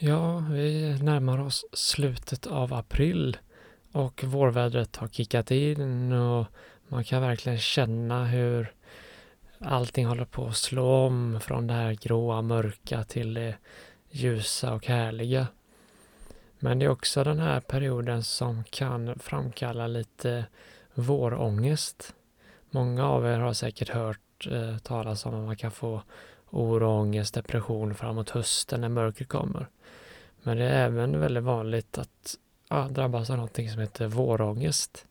Ja, 0.00 0.44
vi 0.50 0.98
närmar 1.02 1.40
oss 1.40 1.64
slutet 1.72 2.46
av 2.46 2.74
april 2.74 3.36
och 3.92 4.24
vårvädret 4.24 4.96
har 4.96 5.08
kickat 5.08 5.50
in 5.50 6.12
och 6.12 6.46
man 6.88 7.04
kan 7.04 7.22
verkligen 7.22 7.58
känna 7.58 8.24
hur 8.24 8.72
allting 9.58 10.06
håller 10.06 10.24
på 10.24 10.46
att 10.46 10.56
slå 10.56 10.86
om 10.86 11.40
från 11.40 11.66
det 11.66 11.74
här 11.74 11.92
gråa, 11.92 12.42
mörka 12.42 13.04
till 13.04 13.34
det 13.34 13.54
ljusa 14.10 14.74
och 14.74 14.86
härliga. 14.86 15.46
Men 16.58 16.78
det 16.78 16.84
är 16.84 16.90
också 16.90 17.24
den 17.24 17.38
här 17.38 17.60
perioden 17.60 18.22
som 18.24 18.64
kan 18.64 19.18
framkalla 19.18 19.86
lite 19.86 20.44
vårångest. 20.94 22.14
Många 22.70 23.08
av 23.08 23.26
er 23.26 23.38
har 23.38 23.52
säkert 23.52 23.88
hört 23.88 24.46
eh, 24.50 24.78
talas 24.78 25.26
om 25.26 25.34
att 25.34 25.46
man 25.46 25.56
kan 25.56 25.70
få 25.70 26.02
oro, 26.50 26.86
ångest, 26.86 27.34
depression 27.34 27.94
framåt 27.94 28.30
hösten 28.30 28.80
när 28.80 28.88
mörkret 28.88 29.28
kommer. 29.28 29.66
Men 30.42 30.56
det 30.56 30.64
är 30.64 30.84
även 30.86 31.20
väldigt 31.20 31.44
vanligt 31.44 31.98
att 31.98 32.34
ja, 32.68 32.88
drabbas 32.90 33.30
av 33.30 33.36
någonting 33.36 33.70
som 33.70 33.80
heter 33.80 34.06
vårångest. 34.06 35.06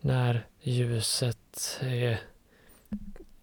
När 0.00 0.46
ljuset 0.60 1.78
är 1.80 2.20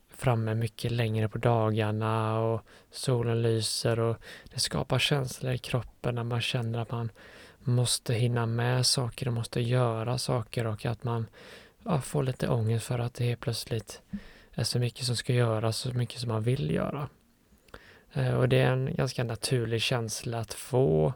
framme 0.10 0.56
mycket 0.56 0.92
längre 0.92 1.30
på 1.30 1.38
dagarna 1.38 2.40
och 2.40 2.62
solen 2.92 3.42
lyser 3.42 4.00
och 4.00 4.18
det 4.54 4.60
skapar 4.60 5.00
känslor 5.00 5.54
i 5.54 5.58
kroppen 5.58 6.16
när 6.16 6.24
man 6.24 6.42
känner 6.42 6.80
att 6.80 6.92
man 6.92 7.10
måste 7.60 8.14
hinna 8.14 8.46
med 8.46 8.86
saker 8.86 9.28
och 9.28 9.34
måste 9.34 9.62
göra 9.62 10.18
saker 10.18 10.68
och 10.68 10.86
att 10.86 11.04
man 11.04 11.28
ja, 11.84 12.02
får 12.02 12.24
lite 12.24 12.50
ångest 12.50 12.86
för 12.86 13.00
att 13.00 13.14
det 13.14 13.24
helt 13.24 13.40
plötsligt 13.40 14.02
är 14.54 14.64
så 14.64 14.80
mycket 14.80 15.06
som 15.06 15.16
ska 15.16 15.34
göras, 15.34 15.78
så 15.78 15.94
mycket 15.94 16.20
som 16.20 16.30
man 16.30 16.44
vill 16.44 16.72
göra. 16.72 17.10
Eh, 18.14 18.34
och 18.34 18.50
det 18.50 18.60
är 18.60 18.72
en 18.72 18.96
ganska 18.96 19.24
naturlig 19.24 19.82
känsla 19.82 20.40
att 20.40 20.54
få 20.54 21.14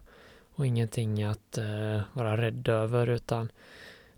och 0.56 0.66
ingenting 0.66 1.24
att 1.24 1.58
eh, 1.58 2.02
vara 2.14 2.38
rädd 2.38 2.68
över 2.68 3.08
utan 3.08 3.52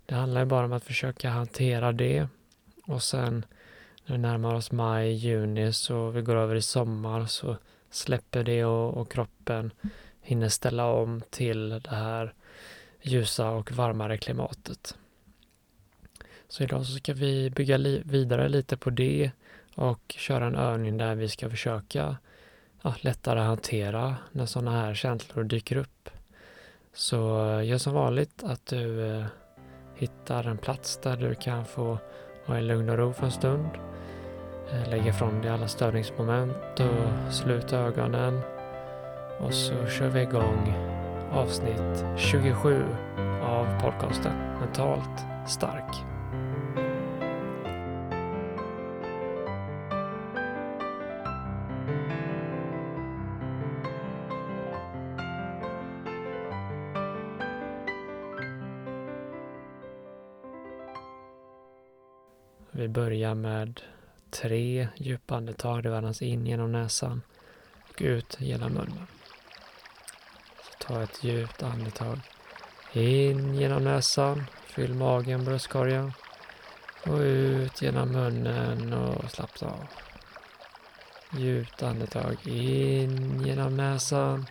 det 0.06 0.14
handlar 0.14 0.44
bara 0.44 0.64
om 0.64 0.72
att 0.72 0.84
försöka 0.84 1.30
hantera 1.30 1.92
det 1.92 2.28
och 2.86 3.02
sen 3.02 3.44
när 4.06 4.16
vi 4.16 4.22
närmar 4.22 4.54
oss 4.54 4.72
maj, 4.72 5.12
juni 5.12 5.72
så 5.72 6.10
vi 6.10 6.22
går 6.22 6.36
över 6.36 6.54
i 6.54 6.62
sommar 6.62 7.26
så 7.26 7.56
släpper 7.90 8.44
det 8.44 8.64
och, 8.64 8.96
och 8.96 9.12
kroppen 9.12 9.70
hinner 10.20 10.48
ställa 10.48 10.86
om 10.86 11.22
till 11.30 11.68
det 11.68 11.90
här 11.90 12.34
ljusa 13.02 13.50
och 13.50 13.72
varmare 13.72 14.18
klimatet. 14.18 14.96
Så 16.50 16.62
idag 16.62 16.86
så 16.86 16.92
ska 16.92 17.14
vi 17.14 17.50
bygga 17.50 17.76
li 17.76 18.02
vidare 18.04 18.48
lite 18.48 18.76
på 18.76 18.90
det 18.90 19.30
och 19.74 20.00
köra 20.18 20.46
en 20.46 20.54
övning 20.54 20.96
där 20.96 21.14
vi 21.14 21.28
ska 21.28 21.50
försöka 21.50 22.16
ja, 22.82 22.94
lättare 23.00 23.40
hantera 23.40 24.16
när 24.32 24.46
sådana 24.46 24.70
här 24.70 24.94
känslor 24.94 25.44
dyker 25.44 25.76
upp. 25.76 26.10
Så 26.92 27.16
gör 27.64 27.78
som 27.78 27.94
vanligt 27.94 28.42
att 28.42 28.66
du 28.66 29.10
eh, 29.10 29.24
hittar 29.94 30.46
en 30.46 30.58
plats 30.58 31.00
där 31.02 31.16
du 31.16 31.34
kan 31.34 31.64
få 31.64 31.98
ha 32.46 32.56
en 32.56 32.66
lugn 32.66 32.90
och 32.90 32.98
ro 32.98 33.12
för 33.12 33.26
en 33.26 33.32
stund. 33.32 33.68
Eh, 34.70 34.90
lägg 34.90 35.06
ifrån 35.06 35.42
dig 35.42 35.50
alla 35.50 35.68
störningsmoment 35.68 36.80
och 36.80 37.34
slut 37.34 37.72
ögonen. 37.72 38.40
Och 39.40 39.54
så 39.54 39.86
kör 39.86 40.08
vi 40.08 40.20
igång 40.20 40.74
avsnitt 41.32 42.04
27 42.16 42.84
av 43.42 43.80
podcasten 43.80 44.32
Mentalt 44.60 45.24
stark. 45.48 46.19
Börjar 62.92 63.34
med 63.34 63.80
tre 64.30 64.88
djupa 64.96 65.36
andetag. 65.36 65.82
Det 65.82 65.98
andas 65.98 66.22
in 66.22 66.46
genom 66.46 66.72
näsan 66.72 67.22
och 67.88 68.02
ut 68.02 68.36
genom 68.38 68.72
munnen. 68.72 69.06
Så 70.62 70.86
ta 70.86 71.02
ett 71.02 71.24
djupt 71.24 71.62
andetag. 71.62 72.20
In 72.92 73.54
genom 73.54 73.84
näsan. 73.84 74.44
Fyll 74.66 74.94
magen, 74.94 75.44
bröstkorgen. 75.44 76.12
Och 77.06 77.18
ut 77.18 77.82
genom 77.82 78.12
munnen 78.12 78.92
och 78.92 79.30
slappna 79.30 79.68
av. 79.68 79.86
Djupt 81.38 81.82
andetag 81.82 82.46
in 82.46 83.42
genom 83.44 83.76
näsan. 83.76 84.46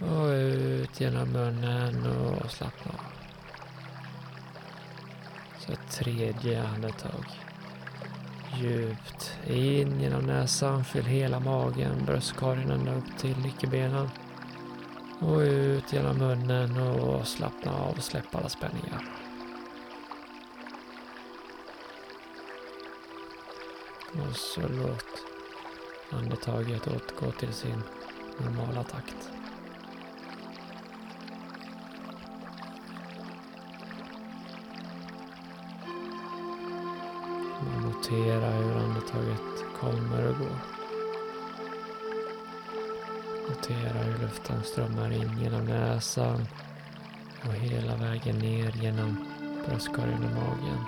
Och 0.00 0.28
ut 0.28 1.00
genom 1.00 1.28
munnen 1.28 2.06
och 2.06 2.50
slappna 2.50 2.92
av. 2.92 3.15
Så 5.66 5.72
ett 5.72 5.90
tredje 5.90 6.68
andetag. 6.68 7.24
Djupt 8.56 9.38
in 9.46 10.00
genom 10.00 10.26
näsan, 10.26 10.84
fyll 10.84 11.04
hela 11.04 11.40
magen, 11.40 12.04
bröstkorgen 12.06 12.70
ända 12.70 12.94
upp 12.94 13.18
till 13.18 13.38
nyckelbenen. 13.38 14.08
Och 15.20 15.38
ut 15.38 15.92
genom 15.92 16.18
munnen 16.18 16.80
och 16.80 17.26
slappna 17.26 17.72
av 17.72 17.96
och 17.96 18.02
släpp 18.02 18.34
alla 18.34 18.48
spänningar. 18.48 19.04
Och 24.12 24.36
så 24.36 24.60
låt 24.60 25.24
andetaget 26.10 26.86
återgå 26.86 27.32
till 27.32 27.52
sin 27.52 27.82
normala 28.38 28.82
takt. 28.82 29.35
Notera 37.96 38.50
hur 38.50 38.76
andetaget 38.76 39.64
kommer 39.80 40.28
och 40.28 40.38
går. 40.38 40.58
Notera 43.48 43.98
hur 43.98 44.18
luften 44.22 44.62
strömmar 44.62 45.12
in 45.12 45.38
genom 45.38 45.64
näsan 45.64 46.46
och 47.46 47.52
hela 47.52 47.96
vägen 47.96 48.38
ner 48.38 48.72
genom 48.82 49.26
bröstkorgen 49.66 50.24
och 50.24 50.30
magen. 50.30 50.84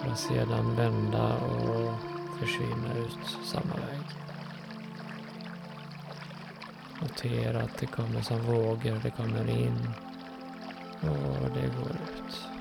För 0.00 0.10
att 0.10 0.18
sedan 0.18 0.76
vända 0.76 1.36
och 1.36 1.94
försvinna 2.40 2.94
ut 2.98 3.38
samma 3.44 3.74
väg. 3.74 4.02
Notera 7.00 7.62
att 7.62 7.78
det 7.78 7.86
kommer 7.86 8.20
som 8.20 8.42
vågor, 8.42 9.00
det 9.02 9.10
kommer 9.10 9.50
in 9.50 9.90
och 11.00 11.50
det 11.54 11.68
går 11.76 11.90
ut. 11.90 12.51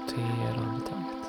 Notera 0.00 0.60
andetaget. 0.60 1.26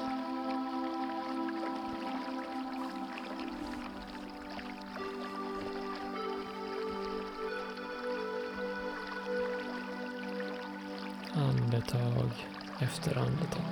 Andetag 11.34 12.32
efter 12.80 13.18
andetag. 13.18 13.64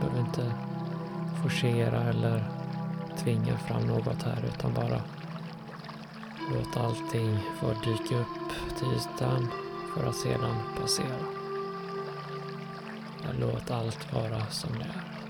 Behöver 0.00 0.20
inte 0.20 0.52
forcera 1.42 2.02
eller 2.02 2.44
tvinga 3.18 3.58
fram 3.58 3.82
något 3.82 4.22
här 4.22 4.44
utan 4.44 4.74
bara 4.74 5.00
låt 6.52 6.76
allting 6.76 7.38
få 7.60 7.72
dyka 7.84 8.18
upp 8.18 8.76
till 8.78 8.88
ytan 8.88 9.48
för 9.94 10.06
att 10.06 10.16
sedan 10.16 10.56
passera. 10.80 11.26
Låt 13.40 13.70
allt 13.70 14.12
vara 14.12 14.46
som 14.46 14.72
det 14.78 14.84
är. 14.84 15.25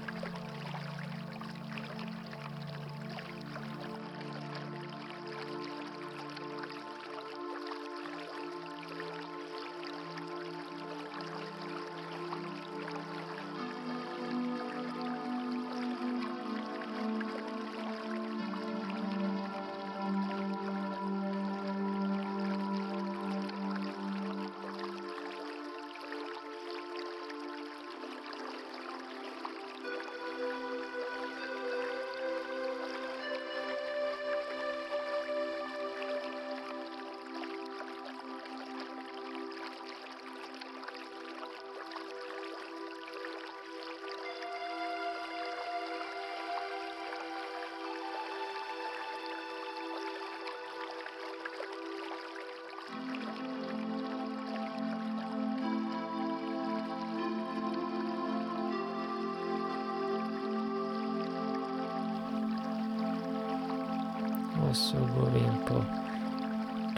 Och 64.77 64.83
så 64.83 64.97
går 64.99 65.31
vi 65.31 65.39
in 65.39 65.59
på 65.69 65.85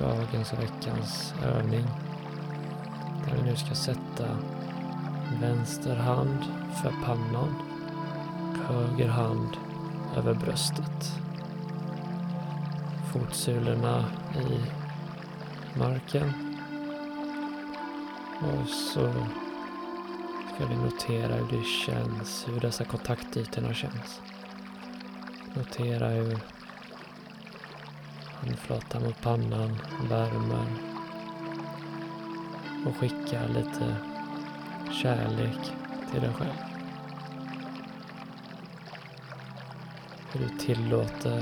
dagens 0.04 0.52
och 0.52 0.58
veckans 0.58 1.34
övning. 1.44 1.86
Där 3.24 3.36
vi 3.36 3.50
nu 3.50 3.56
ska 3.56 3.74
sätta 3.74 4.36
vänster 5.40 5.96
hand 5.96 6.44
för 6.82 6.92
pannan, 7.04 7.54
höger 8.66 9.08
hand 9.08 9.56
över 10.16 10.34
bröstet. 10.34 11.20
Fotsulorna 13.12 14.04
i 14.34 14.60
marken. 15.78 16.32
Och 18.40 18.68
så 18.68 19.12
ska 20.54 20.66
vi 20.66 20.76
notera 20.76 21.34
hur 21.34 21.58
det 21.58 21.64
känns, 21.64 22.48
hur 22.48 22.60
dessa 22.60 22.84
kontaktytorna 22.84 23.74
känns. 23.74 24.20
Notera 25.54 26.08
hur 26.08 26.38
Handflatan 28.40 29.02
mot 29.02 29.22
pannan, 29.22 29.78
värmer 30.08 30.66
och 32.86 32.96
skickar 32.96 33.48
lite 33.48 33.96
kärlek 35.02 35.72
till 36.12 36.20
dig 36.20 36.32
själv. 36.32 36.52
Hur 40.32 40.40
du 40.40 40.58
tillåter 40.58 41.38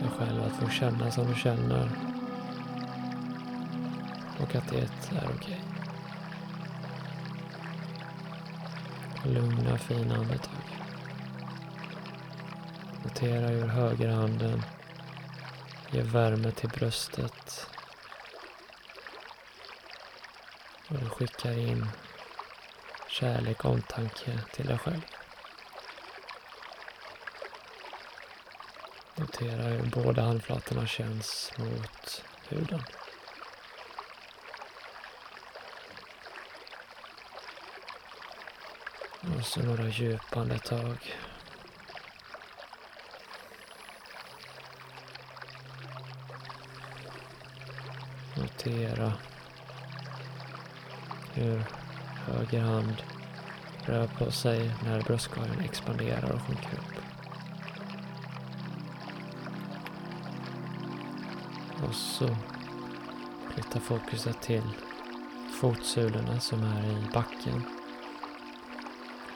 dig 0.00 0.10
själv 0.18 0.42
att 0.42 0.52
få 0.52 0.68
känna 0.68 1.10
som 1.10 1.26
du 1.26 1.34
känner 1.34 1.90
och 4.40 4.54
att 4.54 4.68
det 4.68 4.78
är 4.78 4.88
okej. 5.10 5.30
Okay. 5.34 5.56
Lugna 9.34 9.78
fina 9.78 10.14
andetag. 10.14 10.66
Notera 13.02 13.48
hur 13.48 13.66
högerhanden 13.66 14.62
Ge 15.90 16.02
värme 16.02 16.52
till 16.52 16.68
bröstet. 16.68 17.66
Och 20.88 20.98
du 20.98 21.08
skickar 21.08 21.58
in 21.58 21.86
kärlek 23.08 23.64
och 23.64 23.70
omtanke 23.70 24.38
till 24.52 24.66
dig 24.66 24.78
själv. 24.78 25.00
Notera 29.14 29.62
hur 29.62 29.82
båda 29.82 30.22
handflatorna 30.22 30.86
känns 30.86 31.52
mot 31.58 32.24
huden. 32.48 32.82
Och 39.36 39.46
så 39.46 39.60
några 39.60 39.88
djupa 39.88 40.40
andetag. 40.40 41.16
Notera 48.36 49.12
hur 51.32 51.64
höger 52.26 52.60
hand 52.60 53.02
rör 53.84 54.06
på 54.06 54.30
sig 54.30 54.74
när 54.84 55.02
bröstkorgen 55.02 55.60
expanderar 55.60 56.32
och 56.32 56.42
sjunker 56.42 56.72
upp. 56.72 56.96
Och 61.88 61.94
så 61.94 62.36
flyttar 63.54 63.80
fokuset 63.80 64.42
till 64.42 64.70
fotsulorna 65.60 66.40
som 66.40 66.62
är 66.62 66.84
i 66.84 67.08
backen. 67.14 67.62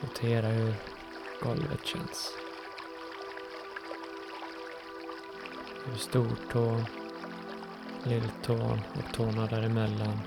Notera 0.01 0.47
hur 0.47 0.75
golvet 1.41 1.85
känns. 1.85 2.33
Hur 5.85 5.97
stortån 5.97 6.85
lilltån 8.05 8.81
och 8.93 9.13
tårna 9.13 9.45
däremellan 9.45 10.19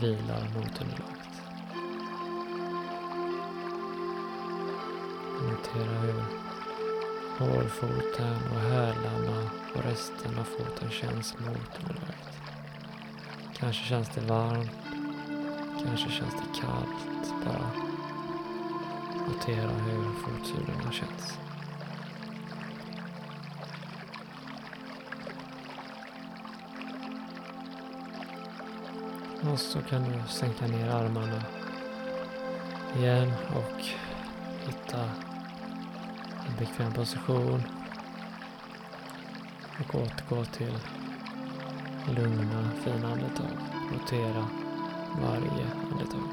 vilar 0.00 0.48
mot 0.54 0.80
underlaget. 0.80 1.22
Notera 5.42 5.98
hur 6.00 6.22
hårfoten 7.38 8.36
och 8.54 8.60
hälarna 8.60 9.50
och 9.74 9.82
resten 9.84 10.38
av 10.38 10.44
foten 10.44 10.90
känns 10.90 11.34
mot 11.38 11.78
underlaget. 11.80 12.40
Kanske 13.54 13.84
känns 13.84 14.08
det 14.08 14.20
varmt, 14.20 14.70
kanske 15.84 16.10
känns 16.10 16.34
det 16.34 16.60
kallt. 16.60 17.34
Bara 17.44 17.70
notera 19.28 19.70
hur 19.70 20.14
fotsulorna 20.14 20.92
känns. 20.92 21.41
Och 29.50 29.58
så 29.58 29.82
kan 29.82 30.04
du 30.04 30.28
sänka 30.28 30.66
ner 30.66 30.88
armarna 30.88 31.42
igen 32.96 33.32
och 33.54 33.80
hitta 34.66 35.00
en 36.46 36.56
bekväm 36.58 36.92
position. 36.92 37.62
Och 39.78 39.94
återgå 39.94 40.44
till 40.44 40.78
lugna, 42.16 42.70
fina 42.84 43.12
andetag. 43.12 43.50
Notera 43.92 44.46
varje 45.22 45.66
andetag. 45.92 46.28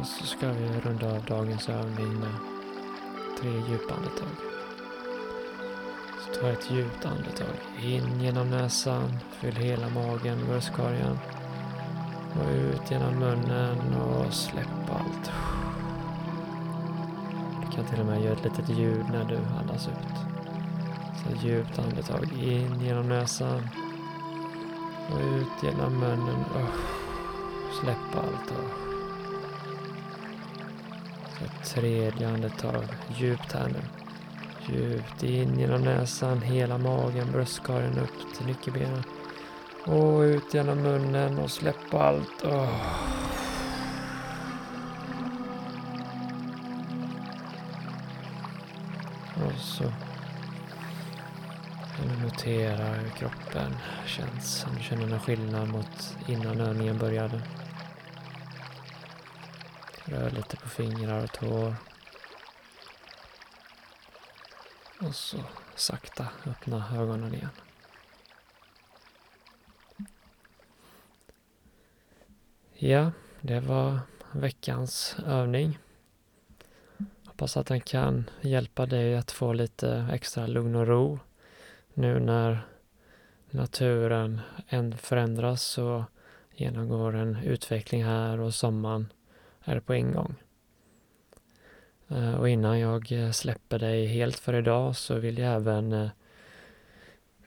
Och 0.00 0.06
så 0.06 0.26
ska 0.26 0.52
vi 0.52 0.80
runda 0.80 1.10
av 1.10 1.24
dagens 1.24 1.68
övning 1.68 2.20
med 2.20 2.34
tre 3.40 3.50
djupa 3.50 3.94
andetag. 3.94 4.28
Så 6.18 6.40
ta 6.40 6.48
ett 6.48 6.70
djupt 6.70 7.06
andetag 7.06 7.56
in 7.82 8.20
genom 8.20 8.50
näsan, 8.50 9.18
fyll 9.30 9.56
hela 9.56 9.88
magen, 9.88 10.46
bröstkorgen. 10.46 11.18
Och 12.40 12.50
ut 12.50 12.90
genom 12.90 13.14
munnen 13.14 13.94
och 13.94 14.34
släpp 14.34 14.90
allt. 14.90 15.30
Du 17.60 17.76
kan 17.76 17.84
till 17.84 18.00
och 18.00 18.06
med 18.06 18.24
göra 18.24 18.32
ett 18.32 18.44
litet 18.44 18.68
ljud 18.68 19.04
när 19.10 19.24
du 19.24 19.38
andas 19.60 19.88
ut. 19.88 20.16
Så 21.24 21.46
djupt 21.46 21.78
andetag 21.78 22.32
in 22.32 22.80
genom 22.80 23.08
näsan 23.08 23.68
och 25.12 25.20
ut 25.20 25.62
genom 25.62 25.98
munnen. 25.98 26.44
Och 26.54 26.74
släpp 27.80 28.16
allt. 28.16 28.50
Och 28.50 28.90
ett 31.44 31.64
tredje 31.64 32.28
andetag 32.28 32.84
djupt 33.16 33.52
här 33.52 33.68
nu. 33.68 33.82
Djupt 34.74 35.22
in 35.22 35.58
genom 35.58 35.82
näsan, 35.82 36.42
hela 36.42 36.78
magen, 36.78 37.32
bröstkorgen 37.32 37.98
upp 37.98 38.34
till 38.36 38.46
nyckelbenen. 38.46 39.02
Och 39.86 40.20
ut 40.20 40.54
genom 40.54 40.82
munnen 40.82 41.38
och 41.38 41.50
släpp 41.50 41.94
allt. 41.94 42.44
Oh. 42.44 43.10
Och 49.34 49.60
så 49.60 49.84
notera 52.22 52.84
hur 52.84 53.08
kroppen 53.08 53.76
känns. 54.06 54.66
Om 54.68 54.76
du 54.76 54.82
känner 54.82 55.06
någon 55.06 55.20
skillnad 55.20 55.68
mot 55.68 56.16
innan 56.26 56.60
övningen 56.60 56.98
började. 56.98 57.40
Rör 60.10 60.30
lite 60.30 60.56
på 60.56 60.68
fingrar 60.68 61.24
och 61.24 61.32
tår. 61.32 61.74
Och 65.00 65.14
så 65.14 65.44
sakta 65.74 66.28
öppna 66.46 66.84
ögonen 66.96 67.34
igen. 67.34 67.50
Ja, 72.74 73.12
det 73.40 73.60
var 73.60 74.00
veckans 74.32 75.16
övning. 75.26 75.78
Hoppas 77.26 77.56
att 77.56 77.66
den 77.66 77.80
kan 77.80 78.30
hjälpa 78.40 78.86
dig 78.86 79.16
att 79.16 79.30
få 79.30 79.52
lite 79.52 80.08
extra 80.12 80.46
lugn 80.46 80.74
och 80.74 80.86
ro 80.86 81.18
nu 81.94 82.20
när 82.20 82.66
naturen 83.50 84.40
förändras 84.96 85.78
och 85.78 86.02
genomgår 86.54 87.14
en 87.16 87.36
utveckling 87.36 88.04
här 88.04 88.40
och 88.40 88.54
sommaren 88.54 89.12
är 89.64 89.80
på 89.80 89.92
en 89.92 90.12
gång. 90.12 90.34
Eh, 92.08 92.34
och 92.34 92.48
innan 92.48 92.80
jag 92.80 93.12
eh, 93.12 93.30
släpper 93.30 93.78
dig 93.78 94.06
helt 94.06 94.38
för 94.38 94.54
idag 94.54 94.96
så 94.96 95.14
vill 95.14 95.38
jag 95.38 95.54
även 95.54 95.92
eh, 95.92 96.10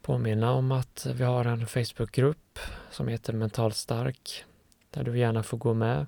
påminna 0.02 0.52
om 0.52 0.72
att 0.72 1.08
vi 1.16 1.24
har 1.24 1.46
en 1.46 1.68
Facebookgrupp 1.68 2.60
som 2.92 3.08
heter 3.08 3.34
Mentalt 3.34 3.76
stark 3.76 4.46
där 4.90 5.04
du 5.04 5.20
gärna 5.20 5.44
får 5.44 5.58
gå 5.58 5.74
med 5.74 6.06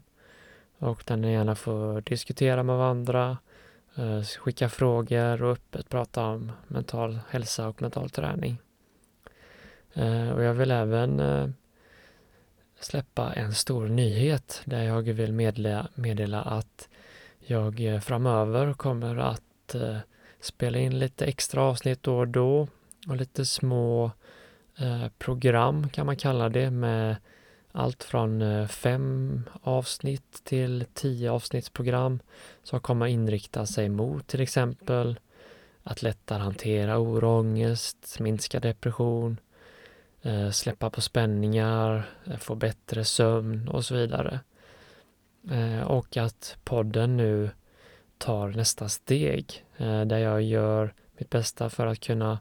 och 0.78 1.04
där 1.06 1.18
ni 1.18 1.32
gärna 1.32 1.56
får 1.56 2.02
diskutera 2.02 2.64
med 2.64 2.78
varandra, 2.78 3.38
skicka 4.40 4.70
frågor 4.70 5.44
och 5.44 5.52
öppet 5.52 5.90
prata 5.90 6.26
om 6.26 6.52
mental 6.68 7.20
hälsa 7.30 7.68
och 7.68 7.82
mental 7.82 8.10
träning. 8.10 8.58
Och 10.34 10.44
jag 10.44 10.54
vill 10.54 10.72
även 10.72 11.20
eh, 11.20 11.50
släppa 12.79 13.34
en 13.34 13.53
stor 13.53 13.88
nyhet 13.88 14.62
där 14.65 14.84
jag 14.84 15.01
vill 15.01 15.34
meddela, 15.34 15.88
meddela 15.96 16.41
att 16.41 16.89
jag 17.39 17.79
eh, 17.86 18.00
framöver 18.00 18.74
kommer 18.74 19.17
att 19.17 19.75
eh, 19.75 19.98
spela 20.39 20.77
in 20.77 21.00
lite 21.00 21.25
extra 21.25 21.62
avsnitt 21.62 22.03
då 22.03 22.17
och 22.17 22.27
då 22.27 22.67
och 23.08 23.15
lite 23.15 23.46
små 23.46 24.12
eh, 24.77 25.08
program 25.17 25.89
kan 25.89 26.05
man 26.05 26.15
kalla 26.15 26.50
det 26.50 26.72
med 26.72 27.15
allt 27.72 28.03
från 28.03 28.67
fem 28.67 29.44
avsnitt 29.62 30.41
till 30.44 30.86
tio 30.94 31.32
avsnittsprogram 31.32 32.20
som 32.63 32.79
kommer 32.79 33.05
inrikta 33.08 33.65
sig 33.65 33.89
mot 33.89 34.27
till 34.27 34.41
exempel 34.41 35.20
att 35.84 36.01
lättare 36.01 36.39
hantera 36.39 37.00
oro 37.00 37.27
och 37.27 37.39
ångest, 37.39 38.20
minska 38.20 38.60
depression, 38.60 39.39
Eh, 40.25 40.50
släppa 40.51 40.89
på 40.89 41.01
spänningar, 41.01 42.10
eh, 42.25 42.38
få 42.38 42.55
bättre 42.55 43.03
sömn 43.03 43.67
och 43.67 43.86
så 43.86 43.96
vidare. 43.96 44.39
Eh, 45.51 45.82
och 45.82 46.17
att 46.17 46.58
podden 46.63 47.17
nu 47.17 47.50
tar 48.17 48.50
nästa 48.50 48.89
steg 48.89 49.65
där 49.77 50.17
jag 50.17 50.41
gör 50.41 50.94
mitt 51.17 51.29
bästa 51.29 51.70
för 51.70 51.88
att 51.88 52.00
kunna 52.00 52.39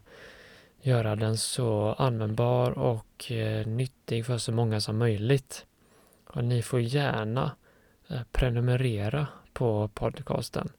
göra 0.85 1.15
den 1.15 1.37
så 1.37 1.95
användbar 1.97 2.71
och 2.71 3.31
eh, 3.31 3.67
nyttig 3.67 4.25
för 4.25 4.37
så 4.37 4.51
många 4.51 4.81
som 4.81 4.97
möjligt. 4.97 5.65
Och 6.27 6.43
ni 6.43 6.61
får 6.61 6.79
gärna 6.79 7.51
eh, 8.07 8.21
prenumerera 8.31 9.27
på 9.53 9.87
podcasten. 9.93 10.69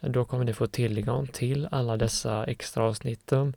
Då 0.00 0.24
kommer 0.24 0.44
ni 0.44 0.52
få 0.52 0.66
tillgång 0.66 1.26
till 1.26 1.68
alla 1.70 1.96
dessa 1.96 2.44
extra 2.44 2.84
avsnitten 2.84 3.56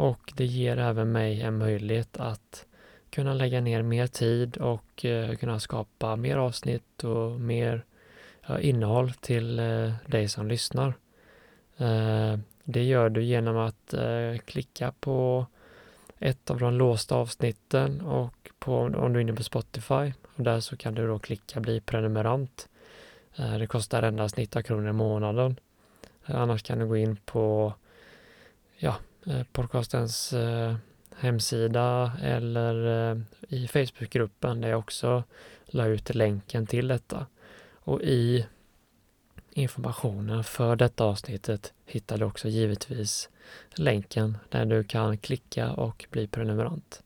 och 0.00 0.32
det 0.36 0.46
ger 0.46 0.78
även 0.78 1.12
mig 1.12 1.40
en 1.40 1.58
möjlighet 1.58 2.16
att 2.16 2.66
kunna 3.10 3.34
lägga 3.34 3.60
ner 3.60 3.82
mer 3.82 4.06
tid 4.06 4.56
och 4.56 5.04
eh, 5.04 5.34
kunna 5.34 5.60
skapa 5.60 6.16
mer 6.16 6.36
avsnitt 6.36 7.04
och 7.04 7.40
mer 7.40 7.84
innehåll 8.60 9.12
till 9.12 9.58
eh, 9.58 9.92
dig 10.06 10.28
som 10.28 10.48
lyssnar. 10.48 10.94
Eh, 11.76 12.38
det 12.64 12.84
gör 12.84 13.08
du 13.08 13.22
genom 13.24 13.56
att 13.56 13.94
eh, 13.94 14.38
klicka 14.44 14.92
på 15.00 15.46
ett 16.18 16.50
av 16.50 16.58
de 16.58 16.74
låsta 16.74 17.14
avsnitten 17.14 18.00
och 18.00 18.50
på, 18.58 18.76
om 18.76 19.12
du 19.12 19.18
är 19.18 19.22
inne 19.22 19.32
på 19.32 19.42
Spotify. 19.42 20.12
Och 20.36 20.44
där 20.44 20.60
så 20.60 20.76
kan 20.76 20.94
du 20.94 21.06
då 21.06 21.18
klicka 21.18 21.60
bli 21.60 21.80
prenumerant. 21.80 22.68
Eh, 23.36 23.58
det 23.58 23.66
kostar 23.66 24.02
endast 24.02 24.36
19 24.36 24.62
kronor 24.62 24.88
i 24.88 24.92
månaden. 24.92 25.56
Eh, 26.26 26.40
annars 26.40 26.62
kan 26.62 26.78
du 26.78 26.86
gå 26.86 26.96
in 26.96 27.16
på 27.16 27.74
ja, 28.76 28.96
Eh, 29.26 29.42
podcastens 29.52 30.32
eh, 30.32 30.74
hemsida 31.16 32.12
eller 32.22 33.10
eh, 33.10 33.18
i 33.48 33.68
Facebookgruppen 33.68 34.60
där 34.60 34.68
jag 34.68 34.78
också 34.78 35.24
la 35.66 35.86
ut 35.86 36.14
länken 36.14 36.66
till 36.66 36.88
detta. 36.88 37.26
Och 37.72 38.02
i 38.02 38.46
informationen 39.50 40.44
för 40.44 40.76
detta 40.76 41.04
avsnittet 41.04 41.72
hittar 41.86 42.18
du 42.18 42.24
också 42.24 42.48
givetvis 42.48 43.28
länken 43.74 44.38
där 44.48 44.64
du 44.64 44.84
kan 44.84 45.18
klicka 45.18 45.72
och 45.72 46.06
bli 46.10 46.26
prenumerant. 46.26 47.02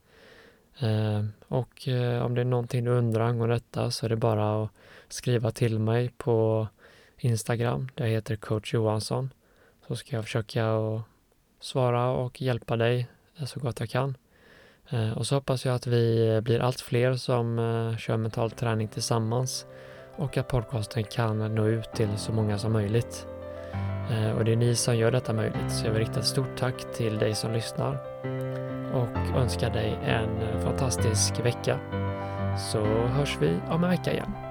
Och 1.47 1.87
om 2.21 2.35
det 2.35 2.41
är 2.41 2.45
någonting 2.45 2.83
du 2.83 2.91
undrar 2.91 3.25
angående 3.25 3.55
detta 3.55 3.91
så 3.91 4.05
är 4.05 4.09
det 4.09 4.15
bara 4.15 4.63
att 4.63 4.69
skriva 5.07 5.51
till 5.51 5.79
mig 5.79 6.11
på 6.17 6.67
Instagram. 7.17 7.89
Där 7.95 8.05
jag 8.05 8.11
heter 8.11 8.35
coach 8.35 8.73
Johansson. 8.73 9.33
Så 9.87 9.95
ska 9.95 10.15
jag 10.15 10.25
försöka 10.25 10.75
att 10.75 11.01
svara 11.65 12.09
och 12.09 12.41
hjälpa 12.41 12.75
dig 12.75 13.07
eh, 13.39 13.45
så 13.45 13.59
gott 13.59 13.79
jag 13.79 13.89
kan. 13.89 14.17
Eh, 14.89 15.11
och 15.11 15.27
så 15.27 15.35
hoppas 15.35 15.65
jag 15.65 15.75
att 15.75 15.87
vi 15.87 16.27
eh, 16.27 16.41
blir 16.41 16.59
allt 16.59 16.81
fler 16.81 17.13
som 17.13 17.57
kör 17.99 18.17
mental 18.17 18.51
träning 18.51 18.87
tillsammans 18.87 19.65
och 20.15 20.37
att 20.37 20.47
podcasten 20.47 21.03
kan 21.03 21.55
nå 21.55 21.67
ut 21.67 21.93
till 21.93 22.17
så 22.17 22.31
många 22.31 22.57
som 22.57 22.73
möjligt. 22.73 23.27
Och 24.37 24.45
det 24.45 24.51
är 24.51 24.55
ni 24.55 24.75
som 24.75 24.97
gör 24.97 25.11
detta 25.11 25.33
möjligt, 25.33 25.71
så 25.71 25.85
jag 25.85 25.91
vill 25.91 25.99
rikta 25.99 26.19
ett 26.19 26.25
stort 26.25 26.57
tack 26.57 26.93
till 26.93 27.17
dig 27.17 27.35
som 27.35 27.53
lyssnar 27.53 27.97
och 28.93 29.37
önskar 29.37 29.69
dig 29.69 29.99
en 30.05 30.61
fantastisk 30.61 31.39
vecka. 31.39 31.79
Så 32.71 32.85
hörs 32.85 33.37
vi 33.39 33.59
om 33.69 33.83
en 33.83 33.89
vecka 33.89 34.13
igen. 34.13 34.44